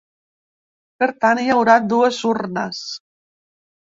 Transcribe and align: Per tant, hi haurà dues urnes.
Per 1.03 1.09
tant, 1.25 1.41
hi 1.43 1.53
haurà 1.57 1.75
dues 1.93 2.21
urnes. 2.33 2.85